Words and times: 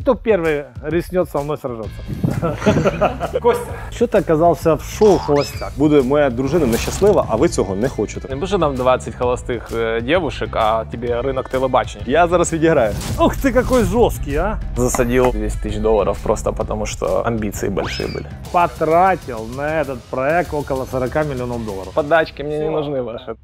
Кто 0.00 0.14
первый 0.14 0.64
рискнет 0.82 1.28
со 1.28 1.40
мной 1.40 1.58
сражаться? 1.58 2.02
Костя, 3.40 3.66
что 3.90 4.06
ты 4.06 4.18
оказался 4.18 4.76
в 4.76 4.84
шоу 4.84 5.18
«Холостяк»? 5.18 5.72
Буде 5.76 6.02
моя 6.02 6.30
дружина 6.30 6.66
нещаслива, 6.66 7.26
а 7.28 7.36
ви 7.36 7.48
цього 7.48 7.76
не 7.76 7.88
хочете. 7.88 8.28
Не 8.28 8.36
буде 8.36 8.58
нам 8.58 8.74
20 8.74 9.14
холостых 9.14 9.72
э, 9.72 10.00
девушек, 10.00 10.50
а 10.52 10.84
тебе 10.84 11.20
рынок 11.20 11.50
телебачення. 11.50 12.04
Я 12.06 12.28
зараз 12.28 12.52
відіграю. 12.52 12.94
Ух 13.18 13.36
ты, 13.36 13.52
какой 13.52 13.84
жесткий, 13.84 14.36
а! 14.36 14.58
Засадил 14.76 15.32
200 15.32 15.68
тысяч 15.68 15.80
долларов 15.80 16.18
просто 16.22 16.52
потому, 16.52 16.86
что 16.86 17.22
амбиции 17.26 17.68
большие 17.68 18.08
были. 18.08 18.26
Потратил 18.52 19.46
на 19.56 19.80
этот 19.80 19.98
проект 20.10 20.54
около 20.54 20.86
40 20.90 21.14
миллионов 21.26 21.64
долларов. 21.66 21.92
Подачки 21.94 22.42
мне 22.42 22.58
не 22.58 22.70
нужны 22.70 23.02
ваши. 23.02 23.36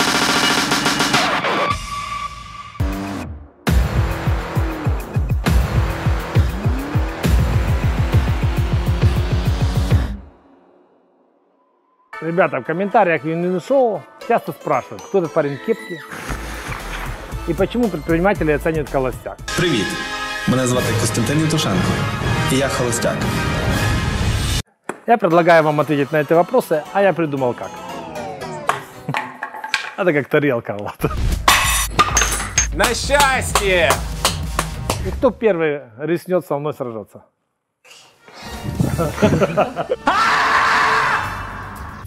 Ребята, 12.21 12.59
в 12.59 12.63
комментариях 12.63 13.23
Вин 13.23 13.61
Шоу 13.61 14.01
часто 14.27 14.51
спрашивают, 14.51 15.01
кто 15.01 15.19
этот 15.19 15.33
парень 15.33 15.57
в 15.57 15.65
кепке 15.65 15.99
и 17.47 17.53
почему 17.53 17.87
предприниматели 17.89 18.51
оценивают 18.51 18.91
холостяк. 18.91 19.37
Привіт! 19.57 19.85
Мене 20.47 20.67
звати 20.67 20.87
Костянтин 20.99 21.39
Євтушенко. 21.39 21.91
І 22.51 22.55
я 22.55 22.67
холостяк. 22.67 23.17
Я 25.07 25.17
предлагаю 25.17 25.63
вам 25.63 25.79
ответить 25.79 26.11
на 26.11 26.19
эти 26.19 26.33
вопросы, 26.33 26.83
а 26.93 27.01
я 27.01 27.13
придумал 27.13 27.53
как. 27.53 27.69
Это 29.97 30.13
как 30.13 30.27
тарелка. 30.27 30.77
Вот. 30.79 31.11
На 32.73 32.85
счастье! 32.85 33.91
И 35.07 35.11
кто 35.11 35.31
первый 35.31 35.81
рискнет 35.97 36.45
со 36.45 36.57
мной 36.57 36.73
сражаться? 36.73 37.23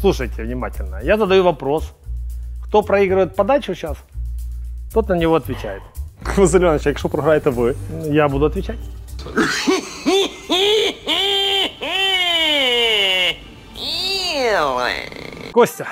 Слушайте 0.01 0.43
внимательно. 0.43 0.99
Я 1.03 1.17
задаю 1.17 1.43
вопрос. 1.43 1.93
Кто 2.63 2.81
проигрывает 2.81 3.35
подачу 3.35 3.75
сейчас, 3.75 3.97
тот 4.93 5.09
на 5.09 5.15
него 5.15 5.35
отвечает. 5.35 5.81
Василь 6.37 6.59
Іванович, 6.59 6.85
якщо 6.85 7.09
програєте 7.09 7.49
ви, 7.49 7.75
Я 8.05 8.27
буду 8.27 8.45
отвечать. 8.45 8.77
Костя, 15.51 15.87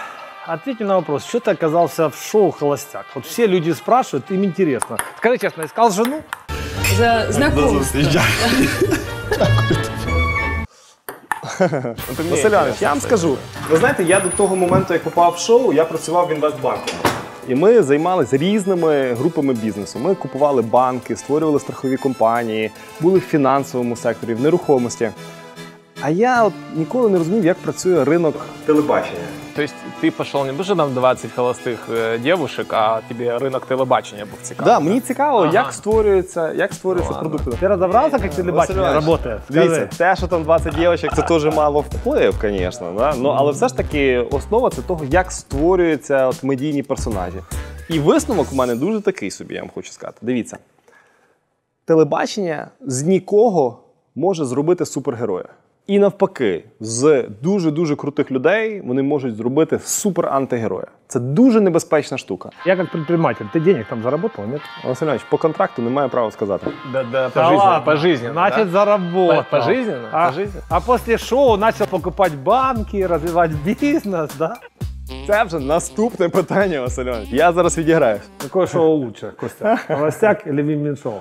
ответь 0.45 0.79
мне 0.79 0.87
на 0.87 0.95
вопрос. 0.95 1.25
Что 1.25 1.39
ты 1.39 1.51
оказался 1.51 2.07
в 2.09 2.15
шоу 2.15 2.51
«Холостяк»? 2.51 3.05
Вот 3.15 3.25
все 3.25 3.47
люди 3.47 3.73
спрашивают, 3.73 4.31
им 4.31 4.43
интересно. 4.43 4.97
Скажи 5.17 5.37
честно, 5.37 5.63
искал 5.65 5.91
жену? 5.91 6.23
За 6.97 7.27
знакомство. 7.31 7.99
Василь 11.59 12.49
Іванович, 12.49 12.81
я 12.81 12.89
вам 12.89 13.01
скажу. 13.01 13.37
Ви 13.69 13.77
знаєте, 13.77 14.03
я 14.03 14.19
до 14.19 14.29
того 14.29 14.55
моменту, 14.55 14.93
як 14.93 15.03
попав 15.03 15.33
в 15.37 15.39
шоу, 15.39 15.73
я 15.73 15.85
працював 15.85 16.27
в 16.27 16.31
інвестбанку. 16.31 16.89
І 17.47 17.55
ми 17.55 17.83
займалися 17.83 18.37
різними 18.37 19.13
групами 19.13 19.53
бізнесу. 19.53 19.99
Ми 19.99 20.15
купували 20.15 20.61
банки, 20.61 21.15
створювали 21.15 21.59
страхові 21.59 21.97
компанії, 21.97 22.71
були 22.99 23.19
в 23.19 23.21
фінансовому 23.21 23.95
секторі, 23.95 24.33
в 24.33 24.41
нерухомості. 24.41 25.09
А 26.01 26.09
я 26.09 26.43
от 26.43 26.53
ніколи 26.75 27.09
не 27.09 27.17
розумів, 27.17 27.45
як 27.45 27.57
працює 27.57 28.03
ринок 28.03 28.35
телебачення. 28.65 29.25
То 29.56 29.62
есть 29.62 29.74
ты 30.02 30.10
пошел 30.10 30.44
не 30.46 30.52
дуже 30.52 30.74
нам 30.74 30.94
20 30.94 31.30
холостых 31.36 31.76
э, 31.88 32.18
девушек, 32.18 32.72
а 32.72 33.00
тебе 33.08 33.38
рынок 33.38 33.66
телебачення 33.66 34.24
був 34.24 34.38
цікавий. 34.42 34.72
Да, 34.74 34.80
мені 34.80 35.00
цікаво, 35.00 35.38
Ага. 35.38 35.52
як 35.52 35.72
створюється, 35.72 36.52
як 36.52 36.72
створюється 36.74 37.12
Ну, 37.12 37.16
ладно. 37.16 37.30
продукт. 37.38 37.62
Ты 37.62 37.68
разобрался, 37.68 38.18
как 38.18 38.30
телебачение 38.34 38.52
Василь 38.52 38.74
Иванович, 38.74 39.04
работает? 39.04 39.40
Дивіться, 39.48 39.74
Скажи. 39.74 39.88
те, 39.98 40.16
що 40.16 40.26
там 40.26 40.42
20 40.42 40.74
дівчаток, 40.74 41.16
це 41.16 41.22
теж 41.22 41.54
мало 41.54 41.80
вплив, 41.80 42.34
звісно. 42.42 42.92
Да? 42.98 43.14
Ну, 43.18 43.28
але 43.28 43.52
все 43.52 43.68
ж 43.68 43.76
таки 43.76 44.18
основа 44.18 44.70
це 44.70 44.82
того, 44.82 45.04
як 45.04 45.32
створюються 45.32 46.26
от 46.26 46.42
медійні 46.44 46.82
персонажі. 46.82 47.36
І 47.88 47.98
висновок 47.98 48.46
у 48.52 48.56
мене 48.56 48.74
дуже 48.74 49.00
такий 49.00 49.30
собі, 49.30 49.54
я 49.54 49.60
вам 49.60 49.70
хочу 49.74 49.92
сказати. 49.92 50.18
Дивіться, 50.22 50.58
телебачення 51.84 52.68
з 52.80 53.02
нікого 53.02 53.78
може 54.14 54.44
зробити 54.44 54.86
супергероя. 54.86 55.44
І 55.87 55.99
навпаки, 55.99 56.63
з 56.79 57.25
дуже-дуже 57.41 57.95
крутих 57.95 58.31
людей 58.31 58.81
вони 58.85 59.03
можуть 59.03 59.35
зробити 59.35 59.75
супер-антигероя. 59.77 60.87
Це 61.07 61.19
дуже 61.19 61.61
небезпечна 61.61 62.17
штука. 62.17 62.49
Я 62.65 62.75
как 62.75 62.91
предприниматель, 62.91 63.45
ты 63.55 63.59
денег 63.63 63.85
там 63.89 64.01
заработал, 64.03 64.45
нет? 64.45 64.61
Василь 64.83 65.05
Іванович, 65.05 65.25
по 65.29 65.37
контракту 65.37 65.81
не 65.81 65.89
маю 65.89 66.09
права 66.09 66.31
сказати. 66.31 66.67
Да, 66.93 67.03
да, 67.11 67.29
пожизненно. 67.29 67.81
Пожизненно, 67.85 68.33
Значит, 68.33 68.65
да? 68.65 68.71
заработал. 68.71 69.43
По- 69.43 69.57
пожизненно? 69.57 70.07
А, 70.11 70.27
Пожизненно? 70.27 70.65
а 70.69 70.79
после 70.79 71.17
шоу 71.17 71.57
начал 71.57 71.87
покупать 71.87 72.33
банки, 72.35 73.07
развивать 73.07 73.51
бизнес, 73.65 74.31
да? 74.39 74.55
Це 75.27 75.43
вже 75.43 75.59
наступне 75.59 76.29
питання, 76.29 76.81
Василь 76.81 77.05
Іванович. 77.05 77.29
Я 77.31 77.51
зараз 77.53 77.77
відіграю. 77.77 78.19
Какое 78.41 78.67
шоу 78.67 78.95
лучше, 78.95 79.31
Костя? 79.39 79.77
Холостяк 79.87 80.47
или 80.47 80.63
Вин 80.63 80.97
шоу? 80.97 81.13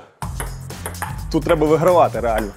Тут 1.33 1.45
треба 1.45 1.67
вигравати 1.67 2.21
реально. 2.21 2.51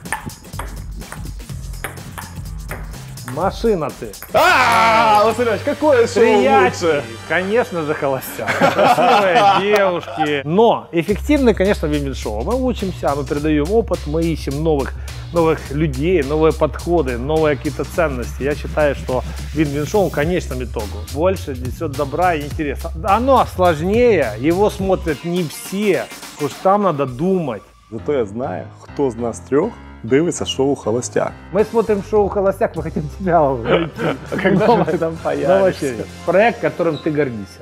Машина 3.36 3.90
ты. 4.00 4.12
А, 4.34 5.24
Василь 5.26 5.44
Іванович, 5.44 5.64
какое 5.64 6.08
шоу 6.08 6.24
Приятель. 6.24 7.04
Конечно 7.28 7.84
же, 7.84 7.94
холостяк. 7.94 8.50
Красивые 8.58 9.44
девушки. 9.76 10.42
Но 10.46 10.88
эффективны, 10.92 11.54
конечно, 11.54 11.88
Вин 11.88 12.14
шоу. 12.16 12.44
Мы 12.44 12.56
учимся, 12.56 13.14
мы 13.16 13.26
передаем 13.26 13.72
опыт, 13.72 14.00
мы 14.08 14.24
ищем 14.24 14.64
новых, 14.64 14.94
новых 15.34 15.72
людей, 15.72 16.24
новые 16.24 16.54
подходы, 16.54 17.18
новые 17.18 17.56
какие-то 17.56 17.84
ценности. 17.84 18.44
Я 18.44 18.56
считаю, 18.56 18.96
что 18.96 19.24
Вин 19.54 19.86
шоу 19.86 20.10
в 20.10 20.14
конечном 20.14 20.64
итогу 20.64 20.88
больше 21.14 21.52
несет 21.52 21.92
добра 21.92 22.36
и 22.36 22.42
интереса. 22.42 22.92
Оно 23.04 23.46
сложнее, 23.56 24.34
его 24.40 24.70
смотрят 24.70 25.24
не 25.24 25.44
все. 25.44 26.06
Уж 26.42 26.52
там 26.64 26.84
надо 26.84 27.06
думать. 27.06 27.62
Зато 27.92 28.14
я 28.14 28.26
знаю, 28.26 28.68
хто 28.82 29.10
з 29.10 29.16
нас 29.16 29.40
трьох 29.40 29.72
дивиться 30.04 30.46
шоу 30.46 30.76
Холостяк. 30.76 31.34
Мы 31.52 31.64
смотрим 31.64 32.04
шоу 32.04 32.30
«Холостяк», 32.30 32.76
мы 32.76 32.84
хотим 32.84 33.04
тебя 33.20 33.42
уже. 33.42 33.90
Когда 34.30 34.68
же 34.78 34.86
ты 34.92 34.98
там 34.98 35.18
появишься? 35.24 36.06
Проект, 36.26 36.62
которым 36.62 36.98
ты 36.98 37.12
гордишься. 37.12 37.60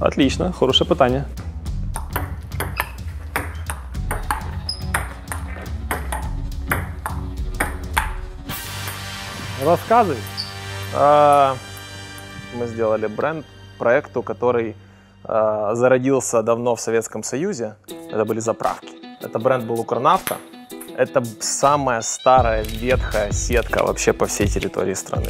Отлично, 0.00 0.52
хороше 0.52 0.84
питання. 0.84 1.24
Рассказывай. 9.64 10.18
А, 10.94 11.56
Мы 12.54 12.66
сделали 12.66 13.06
бренд 13.06 13.46
проекту, 13.78 14.22
который 14.22 14.76
а, 15.24 15.74
зародился 15.74 16.42
давно 16.42 16.74
в 16.74 16.80
Советском 16.80 17.22
Союзе. 17.22 17.76
Это 18.10 18.24
были 18.24 18.40
заправки. 18.40 18.90
Это 19.20 19.38
бренд 19.38 19.64
был 19.64 19.80
Укрнафта. 19.80 20.36
Это 20.96 21.22
самая 21.40 22.02
старая 22.02 22.64
ветхая 22.64 23.32
сетка 23.32 23.82
вообще 23.82 24.12
по 24.12 24.26
всей 24.26 24.46
территории 24.46 24.94
страны. 24.94 25.28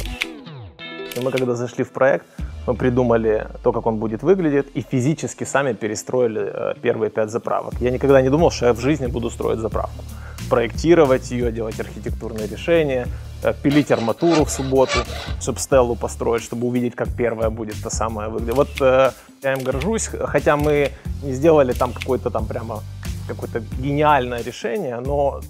И 1.15 1.19
мы 1.21 1.31
когда 1.31 1.55
зашли 1.55 1.83
в 1.83 1.91
проект, 1.91 2.25
мы 2.67 2.73
придумали 2.73 3.47
то, 3.61 3.71
как 3.71 3.85
он 3.85 3.97
будет 3.97 4.23
выглядеть, 4.23 4.67
и 4.73 4.81
физически 4.81 5.45
сами 5.45 5.73
перестроили 5.73 6.41
э, 6.53 6.73
первые 6.81 7.09
пять 7.09 7.29
заправок. 7.29 7.73
Я 7.79 7.91
никогда 7.91 8.21
не 8.21 8.29
думал, 8.29 8.51
что 8.51 8.67
я 8.67 8.73
в 8.73 8.79
жизни 8.79 9.07
буду 9.07 9.29
строить 9.29 9.59
заправку. 9.59 10.03
Проектировать 10.49 11.31
ее, 11.31 11.51
делать 11.51 11.79
архитектурные 11.79 12.47
решения, 12.47 13.07
э, 13.43 13.53
пилить 13.61 13.91
арматуру 13.91 14.45
в 14.45 14.49
субботу, 14.49 14.99
чтобы 15.39 15.59
стеллу 15.59 15.95
построить, 15.95 16.43
чтобы 16.43 16.67
увидеть, 16.67 16.95
как 16.95 17.09
первая 17.09 17.49
будет 17.49 17.81
та 17.83 17.89
самая 17.89 18.29
выглядит. 18.29 18.55
Вот 18.55 18.81
э, 18.81 19.11
я 19.43 19.53
им 19.53 19.63
горжусь, 19.63 20.09
хотя 20.25 20.57
мы 20.57 20.91
не 21.21 21.33
сделали 21.33 21.73
там 21.73 21.93
какое-то 21.93 22.29
там 22.29 22.45
прямо 22.47 22.81
какое-то 23.27 23.61
гениальное 23.79 24.43
решение, 24.43 24.99
но 24.99 25.41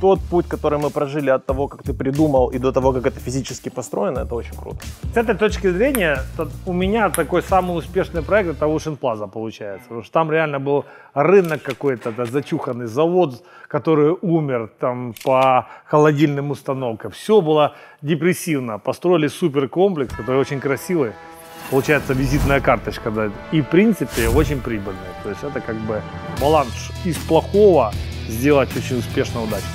тот 0.00 0.20
путь, 0.30 0.48
который 0.48 0.78
мы 0.78 0.90
прожили 0.90 1.30
от 1.30 1.46
того, 1.46 1.68
как 1.68 1.82
ты 1.82 1.92
придумал, 1.92 2.48
и 2.48 2.58
до 2.58 2.72
того, 2.72 2.92
как 2.92 3.06
это 3.06 3.20
физически 3.20 3.68
построено, 3.68 4.20
это 4.20 4.34
очень 4.34 4.56
круто. 4.56 4.78
С 5.14 5.16
этой 5.16 5.34
точки 5.34 5.70
зрения, 5.70 6.18
у 6.66 6.72
меня 6.72 7.10
такой 7.10 7.42
самый 7.42 7.76
успешный 7.76 8.22
проект 8.22 8.50
это 8.50 8.66
Ocean 8.66 8.98
Plaza 8.98 9.28
получается. 9.28 9.88
Потому 9.88 10.02
что 10.02 10.12
там 10.12 10.30
реально 10.30 10.58
был 10.58 10.84
рынок 11.14 11.62
какой-то, 11.62 12.12
да, 12.12 12.24
зачуханный 12.24 12.86
завод, 12.86 13.44
который 13.68 14.16
умер 14.22 14.70
там 14.80 15.14
по 15.24 15.66
холодильным 15.84 16.50
установкам. 16.50 17.10
Все 17.10 17.40
было 17.40 17.74
депрессивно. 18.02 18.78
Построили 18.78 19.28
суперкомплекс, 19.28 20.14
который 20.14 20.40
очень 20.40 20.60
красивый. 20.60 21.12
Получается 21.71 22.13
визитная 22.13 22.61
карточка, 22.61 23.11
да, 23.11 23.31
и 23.51 23.61
в 23.61 23.65
принципе 23.65 24.29
очень 24.29 24.61
прибыльный. 24.61 25.13
То 25.23 25.29
есть 25.29 25.43
это 25.43 25.61
как 25.61 25.75
бы 25.75 26.01
баланс 26.39 26.91
из 27.03 27.17
плохого 27.17 27.91
сделать 28.27 28.69
очень 28.77 28.99
успешно, 28.99 29.41
удачно. 29.41 29.69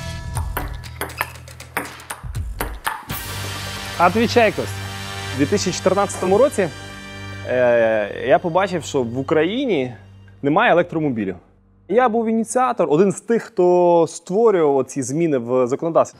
Отвечай, 3.98 4.52
Кость. 4.52 4.68
У 5.34 5.38
2014 5.38 6.22
році 6.22 6.68
е, 7.48 8.24
я 8.26 8.38
побачив, 8.38 8.84
що 8.84 9.02
в 9.02 9.18
Україні 9.18 9.94
немає 10.42 10.72
електромобілів. 10.72 11.36
Я 11.88 12.08
був 12.08 12.28
ініціатор, 12.28 12.86
один 12.90 13.12
з 13.12 13.20
тих, 13.20 13.42
хто 13.42 14.06
створював 14.08 14.84
ці 14.84 15.02
зміни 15.02 15.38
в 15.38 15.66
законодавстві. 15.66 16.18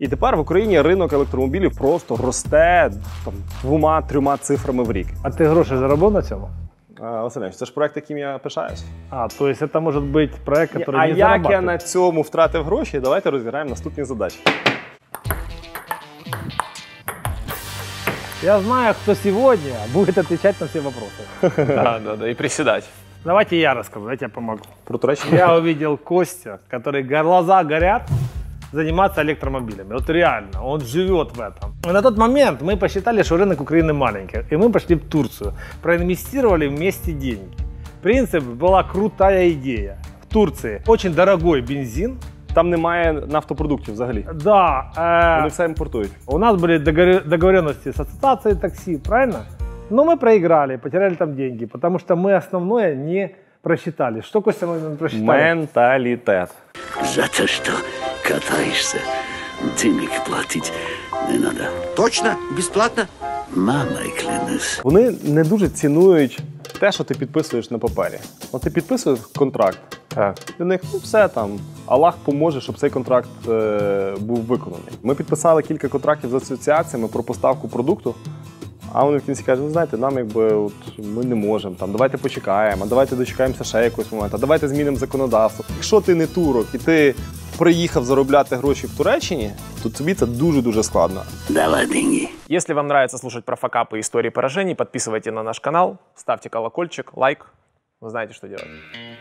І 0.00 0.08
тепер 0.08 0.36
в 0.36 0.40
Україні 0.40 0.80
ринок 0.80 1.12
електромобілів 1.12 1.78
просто 1.78 2.16
росте 2.16 2.90
там, 3.24 3.34
двома-трьома 3.62 4.36
цифрами 4.36 4.82
в 4.82 4.92
рік. 4.92 5.06
А 5.22 5.30
ты 5.30 5.48
гроши 5.48 5.76
заработал 5.76 6.12
на 6.12 6.22
цьому? 6.22 6.48
А, 7.00 7.22
Василь, 7.22 7.50
це 7.50 7.64
ж 7.64 7.72
проект, 7.72 7.96
яким 7.96 8.18
я 8.18 8.38
пишаюсь. 8.38 8.84
А, 9.10 9.28
то 9.38 9.48
есть 9.48 9.62
это 9.62 9.80
может 9.80 10.02
быть 10.04 10.30
проект, 10.44 10.74
который 10.76 10.96
а 10.96 11.06
не 11.06 11.12
як 11.12 11.18
я 11.18 11.26
зарабатывает. 11.28 11.60
на 11.60 11.78
цьому 11.78 12.22
втратив 12.22 12.64
гроші, 12.64 13.00
давайте 13.00 13.30
розіграємо 13.30 13.70
наступні 13.70 14.04
задачі. 14.04 14.38
Я 18.42 18.60
знаю, 18.60 18.94
кто 19.02 19.14
сегодня 19.14 19.72
будет 19.92 20.18
отвечать 20.18 20.60
на 20.60 20.66
все 20.66 20.80
вопросы. 20.80 21.22
Да, 21.56 22.00
да, 22.04 22.16
да, 22.16 22.28
и 22.28 22.34
приседать. 22.34 22.84
Давайте 23.24 23.56
я 23.56 23.74
расскажу, 23.74 24.10
я 24.10 24.16
тебе 24.16 24.28
помогу. 24.28 24.60
Про 24.84 24.98
Туреччину? 24.98 25.36
Я 25.36 25.56
увидел 25.56 25.96
Костя, 25.96 26.58
который 26.70 27.02
глаза 27.02 27.64
горят 27.64 28.02
заниматься 28.72 29.22
электромобилями. 29.22 29.92
Вот 29.94 30.10
реально, 30.10 30.62
он 30.64 30.80
живет 30.80 31.36
в 31.36 31.40
этом. 31.40 31.74
И 31.88 31.92
на 31.92 32.02
тот 32.02 32.18
момент 32.18 32.62
мы 32.62 32.76
посчитали, 32.76 33.22
что 33.22 33.36
рынок 33.36 33.60
Украины 33.60 33.92
маленький. 33.92 34.40
И 34.50 34.56
мы 34.56 34.70
пошли 34.70 34.94
в 34.96 35.00
Турцию. 35.08 35.52
Проинвестировали 35.82 36.68
вместе 36.68 37.12
деньги. 37.12 37.56
Принцип 38.02 38.42
была 38.44 38.82
крутая 38.92 39.50
идея. 39.50 39.96
В 40.22 40.32
Турции 40.32 40.82
очень 40.86 41.14
дорогой 41.14 41.60
бензин. 41.62 42.16
Там 42.54 42.70
немає 42.70 43.12
нафтопродуктів 43.12 43.94
взагалі. 43.94 44.24
Да, 44.34 44.90
э, 44.96 45.36
Вони 45.36 45.48
все 45.48 45.64
імпортують. 45.64 46.10
у 46.26 46.38
нас 46.38 46.56
были 46.60 46.78
договор- 46.84 47.28
договоренности 47.28 47.88
с 47.92 48.00
ассоциацией 48.00 48.56
такси, 48.56 48.98
правильно? 48.98 49.38
Но 49.90 50.04
мы 50.04 50.16
проиграли, 50.16 50.76
потеряли 50.76 51.14
там 51.14 51.34
деньги, 51.34 51.66
потому 51.66 51.98
что 51.98 52.16
мы 52.16 52.36
основное 52.36 52.94
не 52.94 53.28
просчитали. 53.62 54.20
Что, 54.22 54.40
Костя, 54.42 54.66
мы 54.66 54.90
не 54.90 54.96
просчитали? 54.96 55.26
Менталітет. 55.54 56.48
За 57.04 57.22
то, 57.22 57.46
что 57.46 57.72
катаешься, 58.23 58.99
денег 59.81 60.09
платить 60.25 60.71
не 61.29 61.39
надо. 61.39 61.65
Точно? 61.95 62.35
Бесплатно? 62.55 63.07
Мамой 63.55 64.13
клянусь. 64.19 64.81
Вони 64.83 65.15
не 65.23 65.43
дуже 65.43 65.69
цінують 65.69 66.39
те, 66.79 66.91
що 66.91 67.03
ти 67.03 67.15
підписуєш 67.15 67.71
на 67.71 67.77
папері. 67.77 68.19
От 68.51 68.61
ти 68.61 68.69
підписуєш 68.69 69.19
контракт. 69.37 69.79
Так. 70.07 70.35
Для 70.57 70.65
них 70.65 70.81
ну 70.93 70.99
все 70.99 71.27
там. 71.27 71.59
Аллах 71.85 72.15
поможе, 72.25 72.61
щоб 72.61 72.77
цей 72.77 72.89
контракт 72.89 73.29
е, 73.47 74.13
був 74.19 74.37
виконаний. 74.37 74.91
Ми 75.03 75.15
підписали 75.15 75.61
кілька 75.61 75.87
контрактів 75.87 76.29
з 76.29 76.33
асоціаціями 76.33 77.07
про 77.07 77.23
поставку 77.23 77.67
продукту. 77.67 78.15
А 78.92 79.04
вони 79.04 79.18
в 79.18 79.24
кінці 79.24 79.42
кажуть, 79.42 79.64
ви 79.64 79.70
знаєте, 79.70 79.98
нам 79.98 80.18
якби 80.18 80.54
от 80.54 80.72
ми 80.98 81.24
не 81.24 81.34
можемо. 81.34 81.74
Там 81.74 81.92
давайте 81.92 82.18
почекаємо, 82.18 82.84
а 82.84 82.88
давайте 82.88 83.16
дочекаємося 83.16 83.64
ще 83.64 83.84
якогось 83.84 84.12
моменту, 84.12 84.36
а 84.36 84.40
давайте 84.40 84.68
змінимо 84.68 84.96
законодавство. 84.96 85.64
Якщо 85.74 86.00
ти 86.00 86.14
не 86.14 86.26
турок 86.26 86.66
і 86.74 86.78
ти 86.78 87.14
приїхав 87.58 88.04
заробляти 88.04 88.56
гроші 88.56 88.86
в 88.86 88.96
Туреччині, 88.96 89.50
то 89.82 89.90
тобі 89.90 90.14
це 90.14 90.26
дуже 90.26 90.62
дуже 90.62 90.82
складно. 90.82 91.22
Давай 91.48 91.86
деньги. 91.86 92.28
Если 92.50 92.74
вам 92.74 92.86
нравится 92.86 93.18
слушать 93.18 93.44
про 93.44 93.56
факапы 93.56 93.96
и 93.96 94.00
истории 94.00 94.30
поражений, 94.30 94.74
подписывайте 94.74 95.32
на 95.32 95.42
наш 95.42 95.60
канал, 95.60 95.96
ставьте 96.14 96.48
колокольчик, 96.48 97.12
лайк. 97.16 97.46
Вы 98.00 98.10
знаете, 98.10 98.34
что 98.34 98.46
делать. 98.46 98.66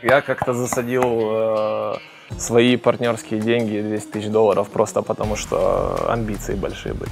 Я 0.03 0.21
как-то 0.21 0.53
засадил 0.53 1.03
э, 1.03 1.93
свои 2.37 2.77
партнерские 2.77 3.39
деньги, 3.39 3.81
200 3.81 4.11
тысяч 4.11 4.27
долларов, 4.29 4.69
просто 4.69 5.01
потому 5.01 5.35
что 5.37 6.11
амбиции 6.11 6.55
большие 6.55 6.93
были. 6.93 7.11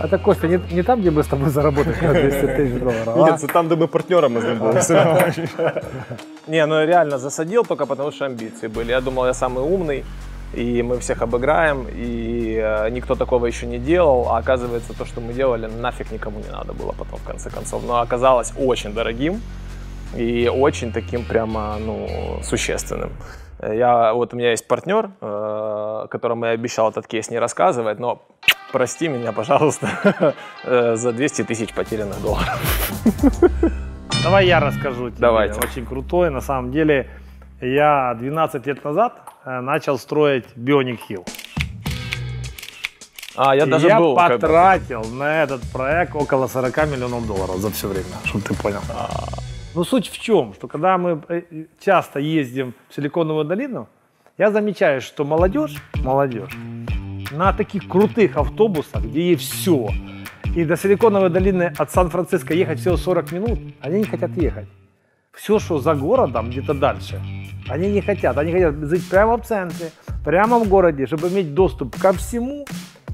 Это, 0.00 0.18
Костя, 0.18 0.48
не, 0.48 0.60
не 0.72 0.82
там, 0.82 1.00
где 1.00 1.10
мы 1.10 1.22
с 1.22 1.26
тобой 1.26 1.50
заработать 1.50 2.02
на 2.02 2.12
200 2.12 2.46
тысяч 2.46 2.78
долларов, 2.80 3.22
а? 3.22 3.32
це 3.32 3.46
там, 3.46 3.68
де 3.68 3.76
ми 3.76 3.86
партнерами 3.86 4.40
з 4.40 4.44
ним 4.44 4.58
були. 4.58 4.78
Все. 4.78 5.32
Не, 6.48 6.66
ну 6.66 6.86
реально 6.86 7.18
засадил 7.18 7.66
только 7.66 7.86
потому, 7.86 8.12
что 8.12 8.24
амбиции 8.24 8.68
были. 8.68 8.90
Я 8.90 9.00
думал, 9.00 9.26
я 9.26 9.34
самый 9.34 9.64
умный, 9.64 10.04
и 10.56 10.82
мы 10.82 10.98
всех 10.98 11.22
обыграем, 11.22 11.86
и 11.96 12.56
э, 12.62 12.90
никто 12.90 13.14
такого 13.14 13.46
еще 13.46 13.66
не 13.66 13.78
делал. 13.78 14.26
А 14.28 14.38
оказывается, 14.38 14.92
то, 14.98 15.04
что 15.04 15.20
мы 15.20 15.32
делали, 15.32 15.66
нафиг 15.66 16.12
никому 16.12 16.40
не 16.40 16.50
надо 16.50 16.72
было 16.72 16.92
потом, 16.98 17.18
в 17.18 17.26
конце 17.26 17.50
концов. 17.50 17.82
Но 17.86 18.00
оказалось 18.00 18.52
очень 18.58 18.94
дорогим 18.94 19.40
и 20.18 20.48
очень 20.48 20.92
таким 20.92 21.24
прямо, 21.24 21.76
ну, 21.86 22.08
существенным. 22.42 23.10
Э, 23.60 23.76
Я, 23.76 24.12
вот 24.12 24.34
у 24.34 24.36
меня 24.36 24.50
есть 24.50 24.66
партнер, 24.68 25.10
э, 25.20 26.06
которому 26.10 26.46
я 26.46 26.52
обещал 26.52 26.90
этот 26.90 27.06
кейс 27.06 27.30
не 27.30 27.38
рассказывать, 27.38 28.00
но 28.00 28.18
прости 28.70 29.08
меня, 29.08 29.32
пожалуйста, 29.32 30.34
э, 30.64 30.96
за 30.96 31.12
200 31.12 31.44
тысяч 31.44 31.72
потерянных 31.72 32.20
долларов. 32.22 32.60
Давай 34.22 34.46
я 34.46 34.60
расскажу 34.60 35.10
тебе. 35.10 35.20
Давайте. 35.20 35.60
Очень 35.60 35.86
крутой. 35.86 36.30
На 36.30 36.40
самом 36.40 36.72
деле, 36.72 37.08
я 37.60 38.14
12 38.14 38.66
лет 38.66 38.84
назад 38.84 39.14
э, 39.44 39.60
начал 39.60 39.98
строить 39.98 40.44
Bionic 40.56 40.98
Hill. 41.08 41.26
А, 43.36 43.54
я 43.54 43.64
даже 43.64 43.86
я 43.86 43.98
был. 43.98 44.16
как 44.16 44.32
бы. 44.32 44.38
потратил 44.38 45.04
на 45.04 45.42
этот 45.42 45.62
проект 45.72 46.14
около 46.14 46.46
40 46.46 46.76
миллионов 46.88 47.26
долларов 47.26 47.56
за 47.56 47.70
все 47.70 47.88
время, 47.88 48.06
чтобы 48.24 48.44
ты 48.44 48.54
понял. 48.54 48.80
Ну, 49.74 49.84
суть 49.84 50.08
в 50.08 50.18
чем? 50.20 50.52
Что 50.54 50.66
когда 50.68 50.98
мы 50.98 51.22
э, 51.28 51.42
часто 51.80 52.18
ездим 52.18 52.74
в 52.88 52.94
Силиконовую 52.94 53.44
долину, 53.44 53.88
я 54.36 54.50
замечаю, 54.50 55.00
что 55.00 55.24
молодежь, 55.24 55.76
молодежь, 56.02 56.56
на 57.30 57.52
таких 57.52 57.88
крутых 57.88 58.36
автобусах, 58.36 59.04
где 59.04 59.30
есть 59.30 59.50
все, 59.50 59.88
и 60.56 60.64
до 60.64 60.76
Силиконовой 60.76 61.30
долины 61.30 61.72
от 61.78 61.90
Сан-Франциско 61.92 62.54
ехать 62.54 62.80
всего 62.80 62.96
40 62.96 63.32
минут, 63.32 63.58
они 63.80 63.98
не 63.98 64.04
хотят 64.04 64.30
ехать. 64.36 64.66
Все, 65.32 65.58
что 65.58 65.78
за 65.78 65.94
городом, 65.94 66.50
где-то 66.50 66.74
дальше, 66.74 67.22
они 67.68 67.90
не 67.90 68.00
хотят. 68.00 68.36
Они 68.36 68.52
хотят 68.52 68.74
жить 68.74 69.08
прямо 69.08 69.38
в 69.38 69.46
центре, 69.46 69.90
прямо 70.24 70.58
в 70.58 70.68
городе, 70.68 71.06
чтобы 71.06 71.28
иметь 71.28 71.54
доступ 71.54 71.96
ко 72.00 72.12
всему 72.12 72.66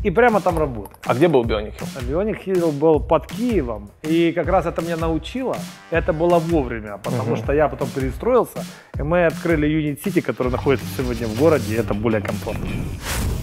и 0.06 0.11
прямо 0.11 0.41
там 0.41 0.58
работать. 0.58 0.97
А 1.05 1.14
где 1.14 1.26
был 1.26 1.44
Бионик 1.44 1.75
Хилл? 1.75 2.03
Бионик 2.08 2.38
Хилл 2.38 2.70
был 2.70 3.00
под 3.00 3.26
Киевом, 3.26 3.91
и 4.03 4.32
как 4.32 4.47
раз 4.49 4.67
это 4.67 4.81
меня 4.82 4.97
научило. 4.97 5.56
Это 5.91 6.12
было 6.12 6.38
вовремя, 6.38 6.99
потому 7.03 7.37
что 7.37 7.53
я 7.53 7.69
потом 7.69 7.88
перестроился, 7.88 8.64
и 8.99 9.03
мы 9.03 9.26
открыли 9.26 9.67
Юнит 9.67 10.03
Сити, 10.03 10.20
который 10.20 10.53
находится 10.53 10.87
сегодня 10.97 11.26
в 11.26 11.41
городе, 11.41 11.75
и 11.75 11.79
это 11.79 11.94
более 11.94 12.20
комфортно. 12.20 12.67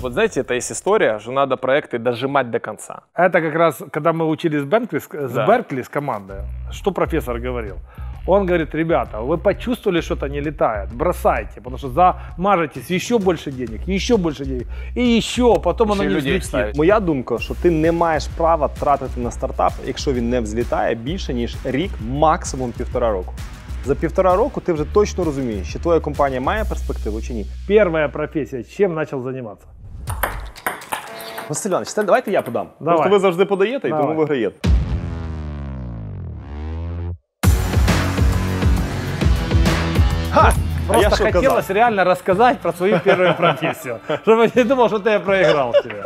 Вот 0.01 0.13
знаете, 0.13 0.41
это 0.41 0.53
есть 0.53 0.71
история, 0.71 1.19
что 1.19 1.31
надо 1.31 1.57
проекты 1.57 1.99
дожимать 1.99 2.49
до 2.49 2.59
конца. 2.59 3.03
Это 3.13 3.41
как 3.41 3.53
раз, 3.55 3.81
когда 3.91 4.13
мы 4.13 4.25
учились 4.29 4.61
с 4.61 4.65
Беркли, 4.65 4.99
с 4.99 5.33
Да. 5.33 5.45
Беркли, 5.47 5.81
с 5.81 5.89
командой, 5.89 6.41
что 6.71 6.91
профессор 6.91 7.39
говорил? 7.39 7.75
Он 8.25 8.45
говорит, 8.45 8.73
ребята, 8.73 9.19
вы 9.19 9.37
почувствовали, 9.37 10.01
что-то 10.01 10.27
не 10.27 10.39
летает, 10.39 10.93
бросайте, 10.93 11.59
потому 11.61 11.77
что 11.77 11.89
замажетесь 11.89 12.89
еще 12.89 13.19
больше 13.19 13.51
денег, 13.51 13.85
еще 13.87 14.15
больше 14.17 14.45
денег, 14.45 14.67
и 14.95 15.17
еще, 15.17 15.59
потом 15.59 15.89
Еще 15.89 16.01
оно 16.01 16.09
не 16.09 16.15
людей 16.15 16.39
взлетит. 16.39 16.77
Моя 16.77 16.99
думка, 16.99 17.37
що 17.37 17.53
ти 17.53 17.71
не 17.71 17.91
маєш 17.91 18.27
права 18.27 18.67
тратити 18.67 19.19
на 19.19 19.31
стартап, 19.31 19.73
якщо 19.85 20.13
він 20.13 20.29
не 20.29 20.39
взлітає 20.39 20.95
більше 20.95 21.33
ніж 21.33 21.55
рік, 21.63 21.91
максимум 22.09 22.71
півтора 22.71 23.11
року. 23.11 23.33
За 23.85 23.95
півтора 23.95 24.35
року 24.35 24.61
ти 24.61 24.73
вже 24.73 24.85
точно 24.85 25.23
розумієш, 25.23 25.73
чи 25.73 25.79
твоя 25.79 25.99
компанія 25.99 26.41
має 26.41 26.65
перспективу 26.65 27.21
чи 27.21 27.33
ні. 27.33 27.45
Первая 27.67 28.09
профессия, 28.09 28.63
чем 28.63 28.93
начал 28.93 29.23
заниматься? 29.23 29.67
Василь 31.49 31.69
Іванович, 31.69 31.89
це 31.89 32.03
давайте 32.03 32.31
я 32.31 32.41
подам. 32.41 32.67
Давай. 32.79 32.95
Просто 32.95 33.13
ви 33.13 33.19
завжди 33.19 33.45
подаєте 33.45 33.87
і 33.87 33.91
Давай. 33.91 34.05
тому 34.07 34.19
виграєте. 34.19 34.69
Просто 40.33 41.01
я 41.01 41.11
что 41.11 41.31
хотелось 41.31 41.69
реально 41.69 42.03
рассказать 42.03 42.59
про 42.59 42.73
свою 42.73 42.99
первую 42.99 43.35
профессию, 43.35 44.01
чтобы 44.23 44.51
не 44.53 44.63
думал, 44.63 44.89
что 44.89 45.09
я 45.09 45.19
проиграл 45.19 45.73
тебе. 45.83 46.03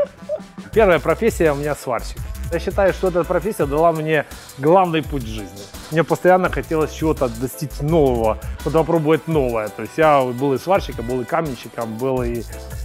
Первая 0.73 0.99
профессия 0.99 1.51
у 1.51 1.55
меня 1.55 1.75
сварщик. 1.75 2.19
Я 2.51 2.59
считаю, 2.59 2.93
что 2.93 3.07
эта 3.07 3.23
профессия 3.23 3.65
дала 3.65 3.91
мне 3.91 4.25
главный 4.57 5.01
путь 5.03 5.23
в 5.23 5.27
жизни. 5.27 5.63
Мне 5.91 6.03
постоянно 6.03 6.49
хотелось 6.49 6.93
чего-то 6.93 7.27
достичь 7.27 7.79
нового, 7.81 8.37
что-то 8.61 8.79
попробовать 8.79 9.27
новое. 9.27 9.69
То 9.69 9.81
есть 9.81 9.97
я 9.97 10.21
был 10.21 10.53
и 10.53 10.57
сварщиком, 10.57 11.07
был 11.07 11.21
и 11.21 11.25
каменщиком, 11.25 11.97
был 11.97 12.21
и 12.23 12.43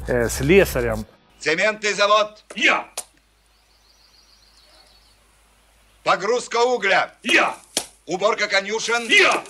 э, 0.08 0.28
слесарем. 0.28 1.04
Цементный 1.38 1.92
завод. 1.92 2.42
Я. 2.54 2.87
Погрузка 6.04 6.58
угля. 6.58 7.12
Я. 7.22 7.54
Уборка 8.06 8.49
конюшен. 8.49 9.08
Я. 9.08 9.42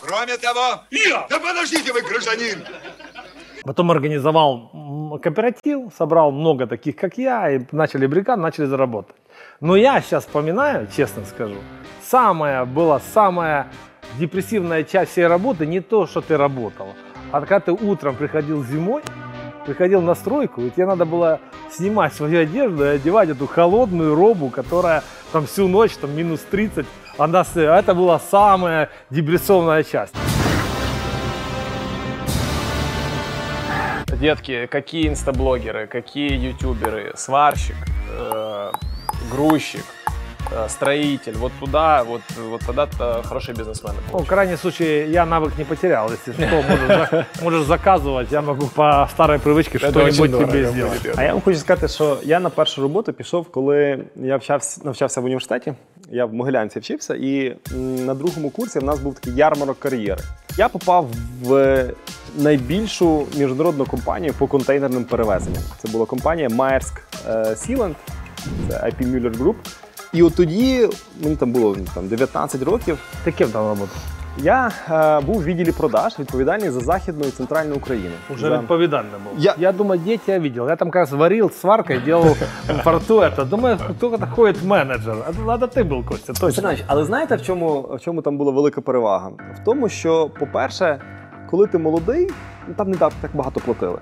Кроме 0.00 0.36
того. 0.36 0.82
Я. 0.90 1.26
Да 1.28 1.38
подождите 1.38 1.92
вы, 1.92 2.02
гражданин. 2.02 2.64
Потом 3.64 3.90
организовал 3.90 5.18
кооператив, 5.22 5.92
собрал 5.96 6.32
много 6.32 6.66
таких, 6.66 6.96
как 6.96 7.18
я, 7.18 7.50
и 7.50 7.60
начали 7.72 8.06
бригад, 8.06 8.38
начали 8.38 8.64
заработать. 8.66 9.16
Но 9.60 9.76
я 9.76 10.00
сейчас 10.00 10.24
вспоминаю, 10.24 10.88
честно 10.94 11.24
скажу, 11.24 11.56
самая 12.02 12.64
была 12.64 13.00
самая 13.12 13.70
депрессивная 14.18 14.84
часть 14.84 15.12
всей 15.12 15.26
работы 15.26 15.66
не 15.66 15.80
то, 15.80 16.06
что 16.06 16.20
ты 16.20 16.36
работал, 16.36 16.94
а 17.32 17.40
когда 17.40 17.60
ты 17.60 17.72
утром 17.72 18.16
приходил 18.16 18.64
зимой 18.64 19.02
приходил 19.64 20.02
на 20.02 20.14
стройку, 20.14 20.62
и 20.62 20.70
тебе 20.70 20.86
надо 20.86 21.04
было 21.04 21.40
снимать 21.70 22.14
свою 22.14 22.40
одежду 22.40 22.84
и 22.84 22.88
одевать 22.88 23.28
эту 23.28 23.46
холодную 23.46 24.14
робу, 24.14 24.48
которая 24.48 25.04
там 25.32 25.46
всю 25.46 25.68
ночь, 25.68 25.92
там 25.92 26.16
минус 26.16 26.40
30, 26.50 26.86
она, 27.19 27.43
с- 27.43 27.57
а 27.57 27.77
это 27.79 27.93
была 27.93 28.19
самая 28.19 28.89
депрессионная 29.09 29.83
часть. 29.83 30.15
Детки, 34.21 34.67
какие 34.67 35.09
инстаблогеры, 35.09 35.87
какие 35.87 36.31
ютуберы, 36.37 37.11
сварщик, 37.15 37.75
э, 38.17 38.71
грузчик, 39.31 39.83
э, 40.51 40.69
строитель, 40.69 41.33
вот 41.37 41.51
туда, 41.59 42.03
вот, 42.03 42.21
вот 42.49 42.61
тогда-то 42.65 43.21
хорошие 43.25 43.55
бизнесмены. 43.55 43.95
Ну, 44.13 44.19
в 44.19 44.25
крайнем 44.27 44.57
случае, 44.57 45.11
я 45.11 45.25
навык 45.25 45.57
не 45.57 45.65
потерял. 45.65 46.09
Если 46.11 46.31
что, 46.33 46.55
можешь, 46.69 46.87
за- 47.11 47.25
можешь 47.43 47.63
заказывать, 47.67 48.27
я 48.31 48.41
могу 48.41 48.67
по 48.67 49.07
старой 49.11 49.37
привычке 49.39 49.79
что-нибудь 49.79 50.31
тебе 50.47 50.65
сделать. 50.71 51.01
А 51.17 51.23
я 51.23 51.33
вам 51.33 51.41
хочу 51.41 51.57
сказати, 51.59 51.87
що 51.87 52.17
я 52.23 52.39
на 52.39 52.49
першу 52.49 52.81
роботу 52.81 53.13
пішов, 53.13 53.51
коли 53.51 53.99
я 54.15 54.37
вчався, 54.37 54.81
навчався 54.85 55.21
в 55.21 55.25
університеті. 55.25 55.73
Я 56.12 56.26
в 56.26 56.34
Могилянці 56.34 56.78
вчився, 56.78 57.14
і 57.14 57.56
на 57.78 58.14
другому 58.14 58.50
курсі 58.50 58.78
в 58.78 58.84
нас 58.84 59.00
був 59.00 59.14
такий 59.14 59.34
ярмарок 59.34 59.78
кар'єри. 59.78 60.22
Я 60.56 60.68
попав 60.68 61.06
в 61.42 61.84
найбільшу 62.38 63.26
міжнародну 63.36 63.84
компанію 63.84 64.34
по 64.38 64.46
контейнерним 64.46 65.04
перевезенням. 65.04 65.62
Це 65.78 65.88
була 65.88 66.06
компанія 66.06 66.48
Maersk 66.48 66.92
е, 67.28 67.30
Sealand, 67.30 67.94
це 68.68 68.74
IP 68.74 69.12
Müller 69.12 69.36
Group. 69.36 69.54
І 70.12 70.22
от 70.22 70.34
тоді 70.34 70.88
мені 71.22 71.36
там 71.36 71.52
було 71.52 71.76
там, 71.94 72.08
19 72.08 72.62
років. 72.62 72.98
Таке 73.24 73.46
там 73.46 73.66
работал? 73.66 73.96
Я 74.37 74.71
е, 74.91 75.25
був 75.25 75.35
в 75.41 75.43
відділі 75.43 75.71
продаж, 75.71 76.19
відповідальний 76.19 76.69
за 76.69 76.79
західну 76.79 77.25
і 77.25 77.31
центральну 77.31 77.75
Україну. 77.75 78.09
Уже 78.33 78.49
За- 78.49 78.57
відповідально 78.57 79.09
был. 79.09 79.39
Я- 79.39 79.55
Я 79.57 79.71
думаю, 79.71 80.01
где 80.01 80.17
тебя 80.17 80.39
видел. 80.39 80.69
Я 80.69 80.75
там 80.75 80.89
как 80.91 80.95
раз 80.99 81.11
варил 81.11 81.51
сваркой, 81.51 81.99
делал 81.99 82.35
в 82.67 82.83
порту 82.83 83.19
это. 83.19 83.45
Думаю, 83.45 83.77
кто 83.97 84.09
это 84.09 84.29
ходит 84.31 84.63
менеджер. 84.63 85.15
А 85.27 85.31
это, 85.31 85.57
это 85.59 85.77
ты 85.77 85.83
был, 85.89 86.05
Костя, 86.05 86.33
точно. 86.33 86.51
Сергійович, 86.51 86.83
але 86.87 87.05
знаєте, 87.05 87.35
в 87.35 87.41
чому, 87.41 87.81
в 87.81 87.99
чому 87.99 88.21
там 88.21 88.37
була 88.37 88.51
велика 88.51 88.81
перевага? 88.81 89.27
В 89.27 89.63
тому, 89.65 89.89
що, 89.89 90.29
по-перше, 90.39 90.99
коли 91.49 91.67
ти 91.67 91.77
молодий, 91.77 92.29
ну 92.67 92.73
там 92.77 92.91
не 92.91 92.97
так, 92.97 93.11
так 93.21 93.31
багато 93.33 93.59
платили. 93.59 93.97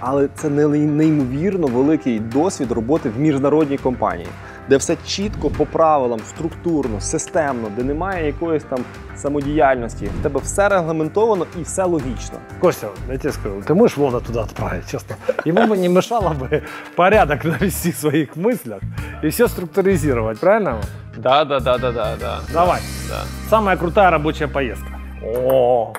Але 0.00 0.28
це 0.34 0.48
не- 0.48 0.68
неймовірно 0.68 1.66
великий 1.66 2.18
досвід 2.20 2.72
роботи 2.72 3.10
в 3.16 3.20
міжнародній 3.20 3.78
компанії, 3.78 4.28
де 4.70 4.76
все 4.76 4.96
чітко 5.06 5.50
по 5.50 5.66
правилам, 5.66 6.20
структурно, 6.20 7.00
системно, 7.00 7.68
де 7.76 7.84
немає 7.84 8.26
якоїсь 8.26 8.64
там 8.64 8.78
самодіяльності. 9.16 10.06
В 10.20 10.22
тебе 10.22 10.40
все 10.40 10.68
регламентовано 10.68 11.46
і 11.60 11.62
все 11.62 11.84
логічно. 11.84 12.38
Костя, 12.60 12.86
я 13.10 13.18
тебе 13.18 13.32
скажу, 13.32 13.62
ты 13.66 13.74
можешь 13.74 13.96
Вовна 13.96 14.20
туда 14.20 14.40
отправить, 14.40 14.90
честно. 14.90 15.16
Ему 15.46 15.66
бы 15.66 15.76
не 15.76 15.88
мешало 15.88 16.30
бы 16.30 16.62
порядок 16.96 17.44
навести 17.44 17.90
в 17.90 17.96
своих 17.96 18.36
мыслях 18.36 18.80
и 19.22 19.28
все 19.28 19.48
структуризировать, 19.48 20.38
правильно? 20.38 20.80
Да, 21.16 21.44
да, 21.44 21.60
да, 21.60 21.78
да, 21.78 21.92
да, 21.92 22.16
да. 22.20 22.40
Давай. 22.52 22.80
Да. 23.08 23.24
Самая 23.48 23.76
крутая 23.76 24.10
рабочая 24.10 24.48
поездка. 24.48 25.00
О, 25.24 25.92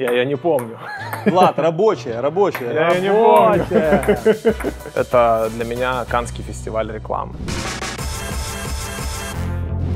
я, 0.00 0.12
я 0.12 0.24
не 0.24 0.36
помню. 0.36 0.78
Влад, 1.26 1.58
робоче, 1.58 2.20
робоче. 2.20 2.72
Я 2.72 2.98
не 2.98 3.10
помню. 3.10 3.66
Это 4.94 5.50
для 5.54 5.64
меня 5.64 6.04
Канский 6.08 6.42
фестиваль 6.42 6.90
рекламы. 6.90 7.34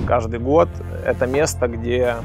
Каждый 0.07 0.39
год 0.39 0.69
это 1.07 1.27
место, 1.27 1.67
где 1.67 2.17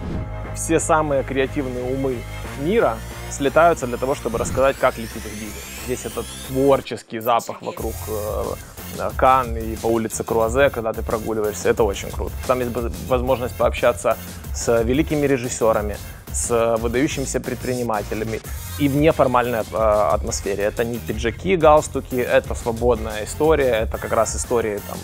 все 0.56 0.80
самые 0.80 1.24
креативные 1.24 1.84
умы 1.84 2.18
мира 2.62 2.98
слетаются 3.32 3.88
для 3.88 3.98
того, 3.98 4.16
чтобы 4.16 4.38
рассказать, 4.38 4.76
как 4.78 4.98
летит 4.98 5.26
их 5.26 5.34
бизнес. 5.34 5.64
Здесь 5.86 6.06
этот 6.06 6.26
творческий 6.48 7.20
запах 7.20 7.62
вокруг 7.62 7.94
э, 8.10 9.10
Кан 9.16 9.56
и 9.56 9.78
по 9.78 9.88
улице 9.88 10.24
Круазе, 10.26 10.70
когда 10.70 10.92
ты 10.92 11.02
прогуливаешься, 11.02 11.70
это 11.70 11.84
очень 11.84 12.12
круто. 12.12 12.34
Там 12.48 12.60
есть 12.60 12.72
возможность 13.08 13.56
пообщаться 13.56 14.18
с 14.54 14.84
великими 14.84 15.26
режиссерами, 15.26 15.96
с 16.34 16.78
выдающимися 16.78 17.40
предпринимателями 17.40 18.40
и 18.80 18.88
в 18.88 18.96
неформальной 18.96 19.60
э, 19.60 19.78
атмосфере. 20.14 20.64
Это 20.64 20.84
не 20.84 20.98
пиджаки, 20.98 21.56
галстуки, 21.56 22.16
это 22.16 22.56
свободная 22.56 23.24
история, 23.24 23.84
это 23.84 23.98
как 23.98 24.14
раз 24.14 24.36
истории 24.36 24.80
там, 24.88 24.98